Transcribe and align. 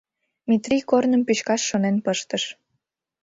Метрий 0.49 0.83
корным 0.89 1.21
пӱчкаш 1.27 1.61
шонен 1.69 1.95
пыштыш. 2.05 2.43